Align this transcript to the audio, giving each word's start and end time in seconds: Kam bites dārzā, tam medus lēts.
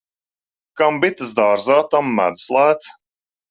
Kam 0.81 0.97
bites 1.03 1.35
dārzā, 1.41 1.79
tam 1.95 2.11
medus 2.19 2.51
lēts. 2.59 2.93